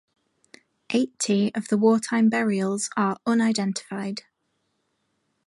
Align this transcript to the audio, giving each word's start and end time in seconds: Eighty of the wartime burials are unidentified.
Eighty 0.89 1.53
of 1.53 1.67
the 1.67 1.77
wartime 1.77 2.27
burials 2.27 2.89
are 2.97 3.17
unidentified. 3.27 4.23